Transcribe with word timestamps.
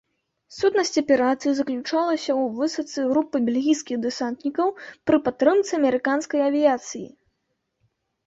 Сутнасць 0.59 0.99
аперацыі 1.01 1.51
заключалася 1.57 2.29
ў 2.39 2.55
высадцы 2.57 2.99
групы 3.11 3.37
бельгійскіх 3.49 3.97
дэсантнікаў 4.05 4.67
пры 5.11 5.17
падтрымцы 5.27 5.71
амерыканскай 5.81 6.39
авіяцыі. 6.49 7.05